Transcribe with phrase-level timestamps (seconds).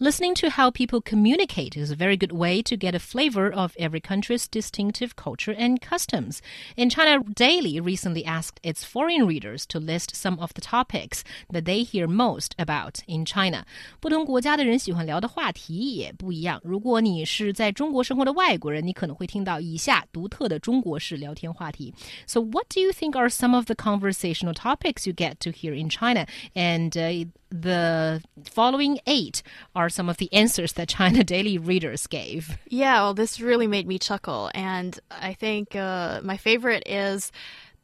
[0.00, 3.74] Listening to how people communicate is a very good way to get a flavor of
[3.78, 6.42] every country's distinctive culture and customs.
[6.76, 11.64] In China Daily recently asked its foreign readers to list some of the topics that
[11.64, 13.64] they hear most about in China.
[13.98, 16.60] 不同国家的人喜欢聊的话题也不一样。
[16.62, 21.94] 如果你是在中国生活的外国人，你可能会听到以下独特的中国式聊天话题。
[22.26, 25.88] So, what do you think are some of the conversational topics you get to hear in
[25.88, 26.26] China?
[26.54, 29.43] And uh, the following eight
[29.75, 32.57] are some of the answers that China Daily readers gave.
[32.67, 34.49] Yeah, well, this really made me chuckle.
[34.55, 37.31] And I think uh, my favorite is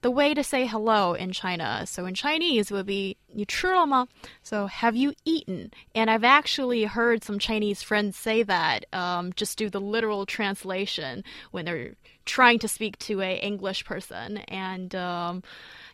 [0.02, 1.84] the way to say hello in China.
[1.87, 4.07] So in Chinese would be 你吃了吗?
[4.43, 5.71] So have you eaten?
[5.95, 11.23] And I've actually heard some Chinese friends say that, um, just do the literal translation
[11.52, 11.95] when they're
[12.27, 14.38] trying to speak to a English person.
[14.49, 15.43] And um,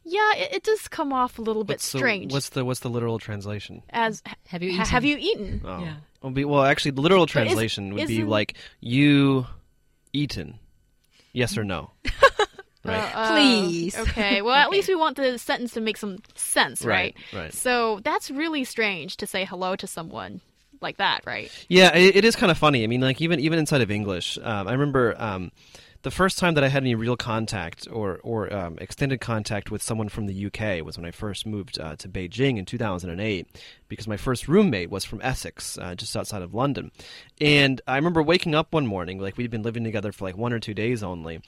[0.04, 2.32] yeah, it, it, does come off a little bit what's strange.
[2.32, 3.82] The, what's the what's the literal translation?
[3.90, 4.86] As have you eaten?
[4.86, 5.60] have you eaten?
[5.64, 5.80] Oh.
[5.80, 5.96] Yeah.
[6.22, 9.46] Well, be, well, actually, the literal translation is, would be like you
[10.12, 10.58] eaten,
[11.32, 11.92] yes or no.
[12.85, 13.11] Right.
[13.15, 13.97] Uh, Please.
[13.97, 14.41] Okay.
[14.41, 17.15] Well, at least we want the sentence to make some sense, right?
[17.33, 17.43] Right.
[17.43, 17.53] right.
[17.53, 20.41] So that's really strange to say hello to someone
[20.81, 21.49] like that, right?
[21.69, 22.83] Yeah, it, it is kind of funny.
[22.83, 25.15] I mean, like even even inside of English, um, I remember.
[25.17, 25.51] Um,
[26.03, 29.81] the first time that I had any real contact or or um, extended contact with
[29.81, 33.47] someone from the UK was when I first moved uh, to Beijing in 2008,
[33.87, 36.91] because my first roommate was from Essex, uh, just outside of London,
[37.39, 40.51] and I remember waking up one morning, like we'd been living together for like one
[40.51, 41.39] or two days only.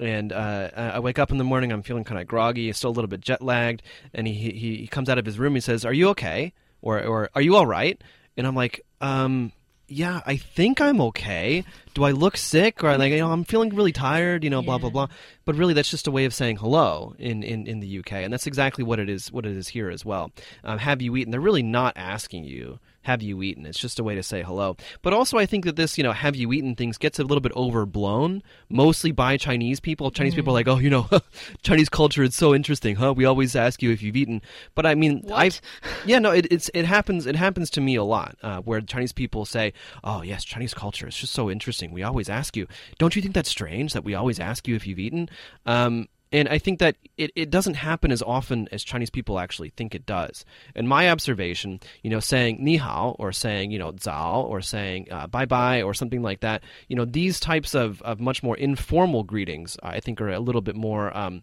[0.00, 1.72] And uh, I wake up in the morning.
[1.72, 3.82] I'm feeling kind of groggy, still a little bit jet lagged.
[4.14, 5.54] And he, he he comes out of his room.
[5.54, 6.52] He says, "Are you okay?
[6.80, 8.00] Or or are you all right?"
[8.36, 9.52] And I'm like, um,
[9.88, 11.64] yeah, I think I'm okay.
[11.94, 14.76] Do I look sick or like you know I'm feeling really tired, you know, blah
[14.76, 14.80] Yeah.
[14.82, 15.06] blah blah.
[15.44, 18.32] But really, that's just a way of saying hello in, in, in the UK, and
[18.32, 19.30] that's exactly what it is.
[19.32, 20.30] What it is here as well.
[20.64, 21.30] Um, have you eaten?
[21.32, 22.78] They're really not asking you.
[23.02, 23.64] Have you eaten?
[23.64, 24.76] It's just a way to say hello.
[25.00, 27.40] But also, I think that this, you know, have you eaten things gets a little
[27.40, 30.10] bit overblown, mostly by Chinese people.
[30.10, 31.08] Chinese people are like, oh, you know,
[31.62, 33.14] Chinese culture is so interesting, huh?
[33.14, 34.42] We always ask you if you've eaten.
[34.74, 35.60] But I mean, I've,
[36.04, 37.26] yeah, no, it, it's it happens.
[37.26, 39.72] It happens to me a lot, uh, where Chinese people say,
[40.04, 41.92] "Oh, yes, Chinese culture is just so interesting.
[41.92, 42.66] We always ask you.
[42.98, 45.30] Don't you think that's strange that we always ask you if you've eaten?"
[45.64, 49.70] Um, and I think that it, it doesn't happen as often as Chinese people actually
[49.70, 50.44] think it does.
[50.74, 55.08] In my observation, you know, saying ni hao or saying, you know, zao or saying
[55.10, 58.56] uh, bye bye or something like that, you know, these types of, of much more
[58.56, 61.16] informal greetings, I think, are a little bit more.
[61.16, 61.42] Um,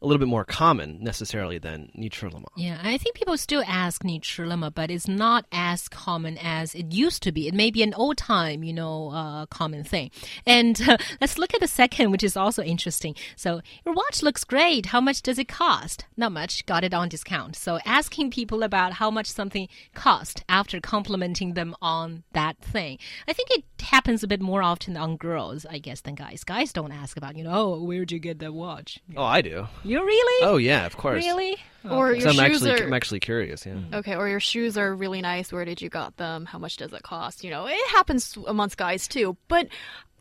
[0.00, 2.46] a little bit more common necessarily than Nichirlama.
[2.56, 7.22] Yeah, I think people still ask Nichirlama, but it's not as common as it used
[7.22, 7.46] to be.
[7.46, 10.10] It may be an old time, you know, uh, common thing.
[10.44, 13.14] And uh, let's look at the second, which is also interesting.
[13.36, 14.86] So, your watch looks great.
[14.86, 16.06] How much does it cost?
[16.16, 16.66] Not much.
[16.66, 17.54] Got it on discount.
[17.54, 22.98] So, asking people about how much something cost after complimenting them on that thing.
[23.28, 26.42] I think it happens a bit more often on girls, I guess, than guys.
[26.44, 29.00] Guys don't ask about, you know, oh, where'd you get that watch?
[29.16, 29.68] Oh, I do.
[29.84, 30.46] You really?
[30.46, 31.24] Oh, yeah, of course.
[31.24, 31.56] Really?
[31.90, 33.74] Or 'Cause your I'm shoes actually, are I'm actually curious, yeah.
[33.92, 35.52] okay, or your shoes are really nice.
[35.52, 36.44] Where did you got them?
[36.46, 37.42] How much does it cost?
[37.42, 39.36] You know, it happens amongst guys too.
[39.48, 39.66] But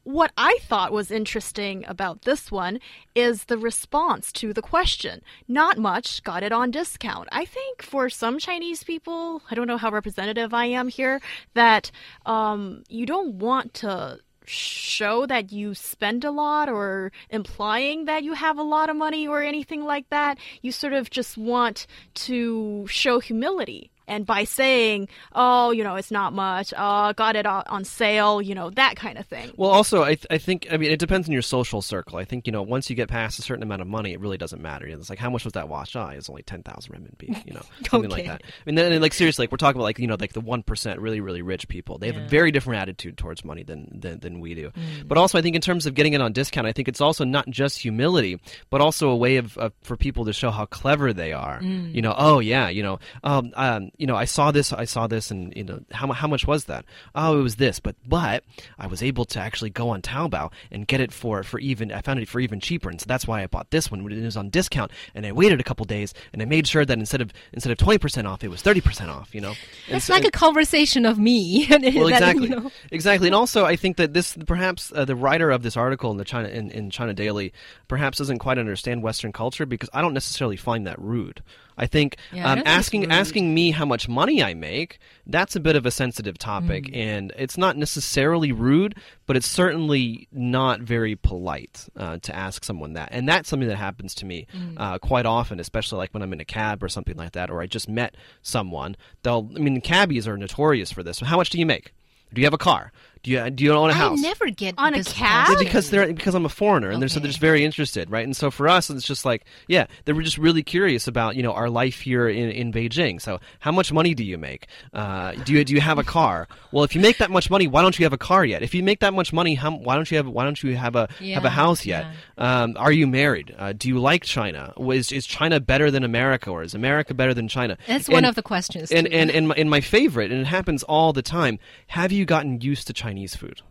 [0.03, 2.79] what I thought was interesting about this one
[3.13, 5.21] is the response to the question.
[5.47, 7.27] Not much, got it on discount.
[7.31, 11.21] I think for some Chinese people, I don't know how representative I am here,
[11.53, 11.91] that
[12.25, 14.17] um, you don't want to
[14.51, 19.27] show that you spend a lot or implying that you have a lot of money
[19.27, 20.37] or anything like that.
[20.61, 23.91] You sort of just want to show humility.
[24.11, 28.41] And by saying, oh, you know, it's not much, uh, got it on on sale,
[28.41, 29.51] you know, that kind of thing.
[29.55, 32.17] Well, also, I, th- I think, I mean, it depends on your social circle.
[32.17, 34.37] I think, you know, once you get past a certain amount of money, it really
[34.37, 34.85] doesn't matter.
[34.85, 35.95] It's like, how much was that watch?
[35.95, 38.43] Ah, it's only 10,000 renminbi, you know, something like that.
[38.43, 40.95] I mean, then, like, seriously, like, we're talking about, like, you know, like the 1%
[40.99, 41.97] really, really rich people.
[41.97, 44.71] They have a very different attitude towards money than, than, than we do.
[45.05, 47.23] But also, I think in terms of getting it on discount, I think it's also
[47.23, 51.13] not just humility, but also a way of, of for people to show how clever
[51.13, 51.61] they are.
[51.61, 55.05] You know, oh, yeah, you know, um, um, you know, I saw this, I saw
[55.05, 56.85] this, and, you know, how, how much was that?
[57.13, 58.43] Oh, it was this, but, but
[58.79, 62.01] I was able to actually go on Taobao and get it for, for even, I
[62.01, 64.23] found it for even cheaper, and so that's why I bought this one when it
[64.23, 67.21] was on discount, and I waited a couple days, and I made sure that instead
[67.21, 69.53] of, instead of 20% off, it was 30% off, you know?
[69.87, 71.67] And It's so- like a conversation of me.
[71.69, 75.15] well, That, exactly, you know, exactly, and also I think that this perhaps uh, the
[75.15, 77.53] writer of this article in the China in, in China Daily
[77.87, 81.43] perhaps doesn't quite understand Western culture because I don't necessarily find that rude.
[81.77, 84.91] I think Yeah, um, don't think it's asking asking me how much money I make
[85.35, 86.95] that's a bit of a sensitive topic, Mm.
[87.07, 88.93] and it's not necessarily rude,
[89.27, 93.77] but it's certainly not very polite uh, to ask someone that, and that's something that
[93.89, 94.73] happens to me Mm.
[94.83, 97.61] uh, quite often, especially like when I'm in a cab or something like that, or
[97.61, 98.11] I just met
[98.41, 98.95] someone.
[99.23, 101.19] They'll, I mean, cabbies are notorious for this.
[101.19, 101.93] How much do you make?
[102.33, 102.91] Do you have a car?
[103.23, 104.19] Do you do you own a I house?
[104.19, 105.49] I never get On a this cab?
[105.49, 108.23] Yeah, because they're because I'm a foreigner and they're so they're just very interested, right?
[108.25, 111.43] And so for us, it's just like, yeah, they were just really curious about you
[111.43, 113.21] know our life here in, in Beijing.
[113.21, 114.67] So how much money do you make?
[114.93, 116.47] Uh, do you do you have a car?
[116.71, 118.63] Well, if you make that much money, why don't you have a car yet?
[118.63, 120.95] If you make that much money, how, why don't you have why don't you have
[120.95, 122.07] a have a house yet?
[122.37, 123.53] Um, are you married?
[123.57, 124.73] Uh, do you like China?
[124.79, 127.77] Is is China better than America, or is America better than China?
[127.87, 128.91] That's one of the questions.
[128.91, 129.13] and too.
[129.13, 131.59] and and my, and my favorite, and it happens all the time.
[131.87, 133.61] Have you gotten used to Chinese food?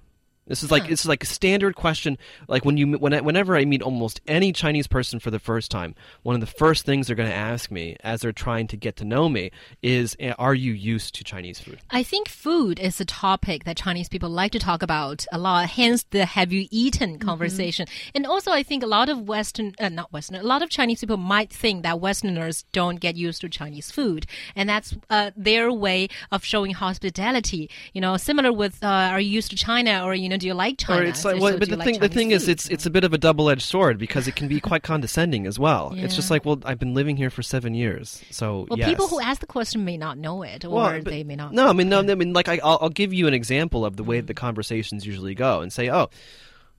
[0.51, 2.19] This is like it's like a standard question.
[2.49, 5.71] Like when you when I, whenever I meet almost any Chinese person for the first
[5.71, 5.95] time,
[6.25, 8.97] one of the first things they're going to ask me as they're trying to get
[8.97, 13.01] to know me is, "Eh, "Are you used to Chinese food?" I think food is
[13.01, 15.71] a topic that Chinese people like to talk about a lot.
[15.71, 17.29] Hence the "Have you eaten?" Mm-hmm.
[17.29, 17.87] conversation.
[18.13, 20.99] And also, I think a lot of Western, uh, not Western, a lot of Chinese
[20.99, 24.27] people might think that Westerners don't get used to Chinese food,
[24.57, 27.71] and that's uh, their way of showing hospitality.
[27.93, 30.55] You know, similar with uh, "Are you used to China?" or you know, "Do you
[30.55, 32.51] like China?" Or it's like, well, do but the like thing, the thing is, food?
[32.53, 35.47] it's it's a bit of a double edged sword because it can be quite condescending
[35.47, 35.93] as well.
[35.97, 38.89] It's just like, well, I've been living here for seven years, so well, yes.
[38.89, 41.53] people who ask the question may not know it, or Well, they may not.
[41.53, 43.97] No, I mean, no, I mean, like, I, I'll, I'll give you an example of
[43.97, 44.27] the way Mm.
[44.27, 46.11] the conversations usually go, and say, "Oh,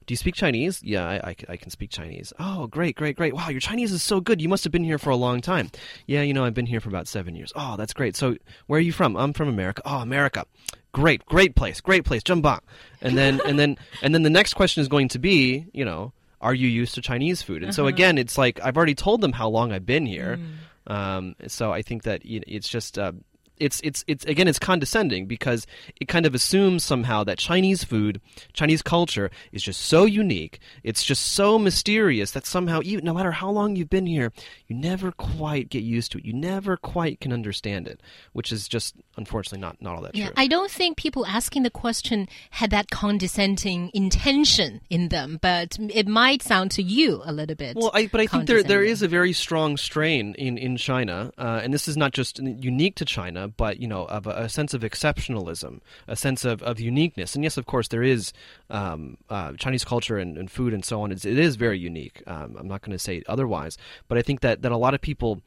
[0.05, 0.81] do you speak Chinese?
[0.83, 2.33] Yeah, I I can speak Chinese.
[2.39, 3.33] Oh, great, great, great.
[3.33, 4.41] Wow, your Chinese is so good.
[4.41, 5.71] You must have been here for a long time.
[6.07, 7.53] Yeah, you know, I've been here for about seven years.
[7.55, 8.15] Oh, that's great.
[8.15, 8.35] So,
[8.67, 9.15] where are you from?
[9.15, 9.81] I'm from America.
[9.85, 10.45] Oh, America.
[10.91, 12.23] Great, great place, great place.
[12.23, 12.59] Jumba.
[13.01, 16.13] And then, and then, and then the next question is going to be, you know,
[16.41, 17.63] are you used to Chinese food?
[17.63, 20.39] And so again, it's like I've already told them how long I've been here.
[20.87, 22.97] Um, so I think that it's just.
[22.97, 23.13] Uh,
[23.61, 25.67] it's it's it's again it's condescending because
[25.99, 28.19] it kind of assumes somehow that Chinese food,
[28.53, 30.59] Chinese culture is just so unique.
[30.83, 34.33] It's just so mysterious that somehow even no matter how long you've been here,
[34.67, 36.25] you never quite get used to it.
[36.25, 38.01] You never quite can understand it,
[38.33, 40.33] which is just unfortunately not not all that Yeah, true.
[40.37, 46.07] I don't think people asking the question had that condescending intention in them, but it
[46.07, 47.75] might sound to you a little bit.
[47.75, 51.31] Well, I, but I think there there is a very strong strain in in China,
[51.37, 54.49] uh, and this is not just unique to China, but you know, of a, a
[54.49, 57.35] sense of exceptionalism, a sense of, of uniqueness.
[57.35, 58.33] And yes, of course, there is
[58.69, 61.11] um, uh, Chinese culture and, and food and so on.
[61.11, 62.23] It's, it is very unique.
[62.27, 63.77] Um, I'm not going to say otherwise,
[64.07, 65.41] but I think that that a lot of people.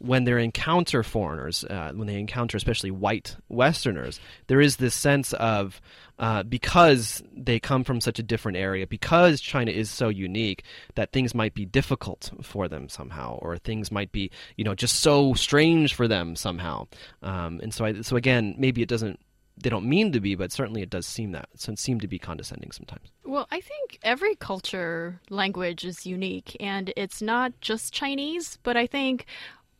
[0.00, 5.32] When they encounter foreigners, uh, when they encounter especially white Westerners, there is this sense
[5.32, 5.80] of
[6.18, 10.64] uh, because they come from such a different area, because China is so unique,
[10.94, 15.00] that things might be difficult for them somehow, or things might be, you know, just
[15.00, 16.86] so strange for them somehow.
[17.22, 19.20] Um, and so, I, so again, maybe it doesn't,
[19.60, 22.08] they don't mean to be, but certainly it does seem that, so it seem to
[22.08, 23.10] be condescending sometimes.
[23.24, 28.86] Well, I think every culture, language is unique, and it's not just Chinese, but I
[28.86, 29.26] think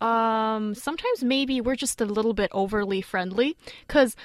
[0.00, 3.56] um, sometimes maybe we're just a little bit overly friendly
[3.86, 4.16] because.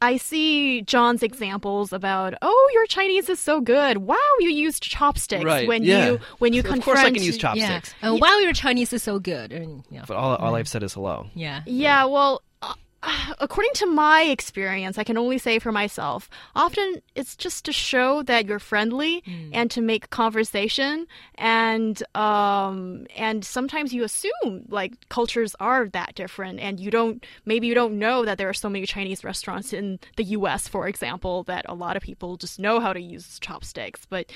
[0.00, 3.96] I see John's examples about, oh, your Chinese is so good.
[3.96, 6.06] Wow, you used chopsticks Right, when yeah.
[6.06, 6.84] you when you Of confront.
[6.84, 7.40] course I can use yeah.
[7.40, 7.94] chopsticks.
[8.00, 9.52] Uh, wow, your Chinese is so good.
[9.52, 10.04] And, yeah.
[10.06, 11.26] But all, all I've said is hello.
[11.34, 11.62] yeah.
[11.66, 12.42] Yeah, well,
[13.38, 18.22] according to my experience, I can only say for myself, often it's just to show
[18.24, 19.22] that you're friendly
[19.52, 26.60] and to make conversation and um and sometimes you assume like cultures are that different
[26.60, 29.98] and you don't maybe you don't know that there are so many Chinese restaurants in
[30.16, 34.06] the US for example that a lot of people just know how to use chopsticks,
[34.08, 34.30] but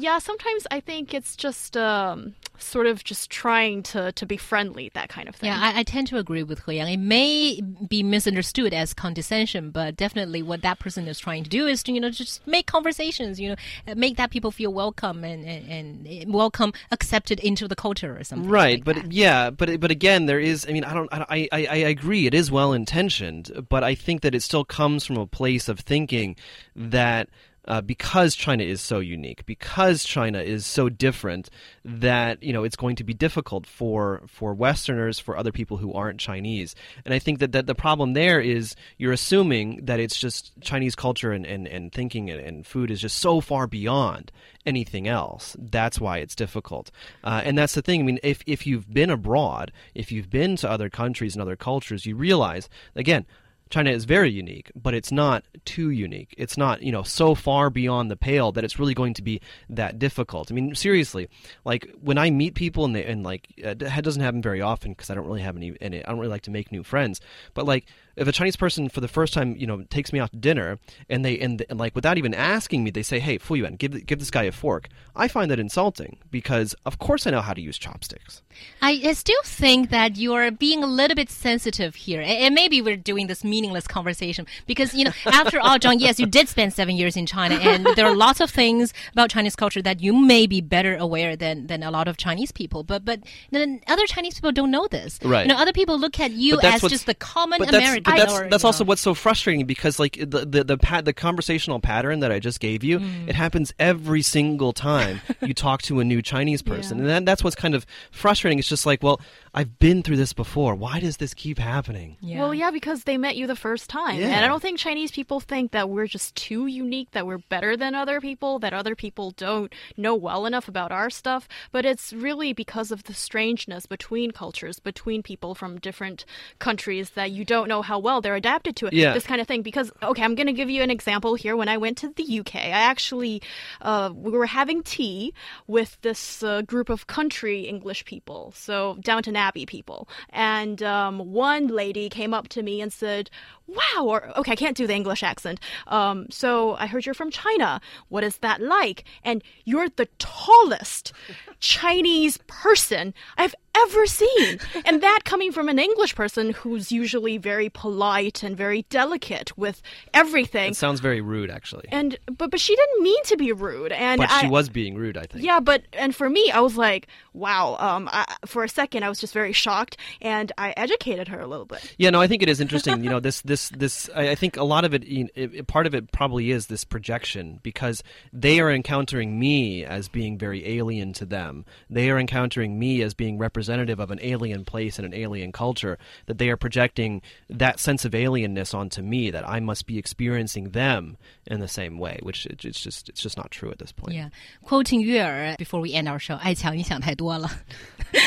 [0.00, 4.90] yeah, sometimes I think it's just um, sort of just trying to, to be friendly,
[4.94, 5.48] that kind of thing.
[5.48, 6.92] Yeah, I, I tend to agree with He Yang.
[6.92, 11.66] It may be misunderstood as condescension, but definitely what that person is trying to do
[11.66, 15.22] is to, you know, just make conversations, you know, uh, make that people feel welcome
[15.22, 18.48] and, and, and welcome, accepted into the culture or something.
[18.48, 19.12] right like but that.
[19.12, 22.34] yeah but but again there is i mean i don't i i, I agree it
[22.34, 26.36] is well intentioned but i think that it still comes from a place of thinking
[26.74, 27.28] that
[27.70, 31.48] uh, because China is so unique, because China is so different,
[31.84, 35.92] that you know it's going to be difficult for for Westerners, for other people who
[35.92, 36.74] aren't Chinese.
[37.04, 40.96] And I think that, that the problem there is you're assuming that it's just Chinese
[40.96, 44.32] culture and, and, and thinking and, and food is just so far beyond
[44.66, 45.56] anything else.
[45.56, 46.90] That's why it's difficult.
[47.22, 48.00] Uh, and that's the thing.
[48.00, 51.56] I mean, if, if you've been abroad, if you've been to other countries and other
[51.56, 53.26] cultures, you realize, again,
[53.70, 56.34] China is very unique, but it's not too unique.
[56.36, 59.40] It's not, you know, so far beyond the pale that it's really going to be
[59.68, 60.50] that difficult.
[60.50, 61.28] I mean, seriously,
[61.64, 65.08] like when I meet people and they, and like that doesn't happen very often because
[65.08, 67.20] I don't really have any, any, I don't really like to make new friends.
[67.54, 67.86] But like
[68.20, 70.78] if a Chinese person for the first time, you know, takes me out to dinner
[71.08, 74.06] and they and, and like without even asking me, they say, "Hey, Fu Yuan, give
[74.06, 77.54] give this guy a fork." I find that insulting because of course I know how
[77.54, 78.42] to use chopsticks.
[78.82, 82.54] I, I still think that you are being a little bit sensitive here, and, and
[82.54, 86.46] maybe we're doing this meaningless conversation because you know, after all, John, yes, you did
[86.46, 90.00] spend seven years in China, and there are lots of things about Chinese culture that
[90.00, 93.80] you may be better aware than than a lot of Chinese people, but but then
[93.88, 95.18] other Chinese people don't know this.
[95.24, 95.46] Right.
[95.46, 98.09] You know, other people look at you as just the common American.
[98.10, 101.80] But that's, that's you also what's so frustrating because like the the the, the conversational
[101.80, 103.28] pattern that I just gave you, Mm.
[103.28, 107.02] it happens every single time you talk to a new Chinese person, Yeah.
[107.04, 108.58] and that, that's what's kind of frustrating.
[108.58, 109.20] It's just like, well,
[109.52, 110.74] I've been through this before.
[110.76, 112.16] Why does this keep happening?
[112.20, 112.40] Yeah.
[112.40, 114.18] Well, yeah, because they met you the first time.
[114.20, 114.28] Yeah.
[114.28, 117.76] And I don't think Chinese people think that we're just too unique, that we're better
[117.76, 121.48] than other people, that other people don't know well enough about our stuff.
[121.72, 126.24] But it's really because of the strangeness between cultures, between people from different
[126.60, 128.92] countries, that you don't know how well they're adapted to it.
[128.92, 129.14] Yeah.
[129.14, 129.62] This kind of thing.
[129.62, 131.56] Because, okay, I'm going to give you an example here.
[131.56, 133.42] When I went to the UK, I actually,
[133.80, 135.34] uh, we were having tea
[135.66, 140.08] with this uh, group of country English people, so Downton Abbey people.
[140.30, 143.30] And um, one lady came up to me and said,
[143.66, 145.60] Wow, or okay, I can't do the English accent.
[145.86, 147.80] Um, so I heard you're from China.
[148.08, 149.04] What is that like?
[149.22, 151.12] And you're the tallest
[151.60, 154.58] Chinese person I've ever seen.
[154.84, 159.82] and that coming from an English person who's usually very polite and very delicate with
[160.14, 160.70] everything.
[160.70, 161.86] It sounds very rude, actually.
[161.90, 164.94] And but but she didn't mean to be rude, and but I, she was being
[164.94, 165.44] rude, I think.
[165.44, 167.76] yeah, but and for me, I was like, wow.
[167.78, 171.46] Um, I, for a second, I was just very shocked, and I educated her a
[171.46, 171.94] little bit.
[171.98, 173.02] Yeah, no, I think it is interesting.
[173.04, 174.10] You know, this, this, this.
[174.14, 176.66] I, I think a lot of it, you know, it, part of it probably is
[176.66, 181.64] this projection because they are encountering me as being very alien to them.
[181.88, 185.97] They are encountering me as being representative of an alien place and an alien culture.
[186.27, 189.31] That they are projecting that sense of alienness onto me.
[189.31, 193.21] That I must be experiencing them in the same way, which it, it's just, it's
[193.21, 194.15] just not true at this point.
[194.15, 194.29] Yeah,
[194.63, 197.49] quoting 月儿 before we end our show，爱强你想太多了。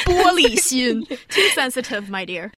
[0.05, 2.51] 玻璃心，too sensitive, my dear.